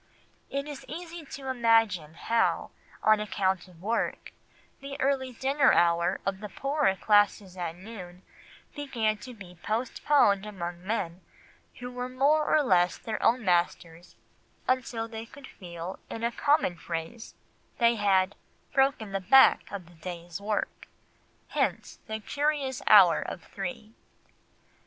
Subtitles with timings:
[0.49, 2.71] It is easy to imagine how,
[3.03, 4.31] on account of work,
[4.79, 8.23] the early dinner hour of the poorer classes at noon
[8.75, 11.21] began to be postponed among men
[11.75, 14.15] who were more or less their own masters
[14.67, 17.35] until they could feel, in a common phrase,
[17.77, 18.33] they had
[18.73, 20.87] "broken the back of the day's work";
[21.49, 23.93] hence the curious hour of three.